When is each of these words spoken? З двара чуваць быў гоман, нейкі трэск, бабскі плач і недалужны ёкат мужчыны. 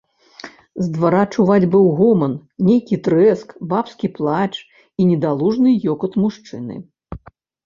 З 0.83 0.87
двара 0.93 1.25
чуваць 1.35 1.67
быў 1.75 1.85
гоман, 1.99 2.33
нейкі 2.69 2.99
трэск, 3.09 3.53
бабскі 3.75 4.07
плач 4.17 4.49
і 4.55 5.01
недалужны 5.11 5.77
ёкат 5.95 6.19
мужчыны. 6.25 6.75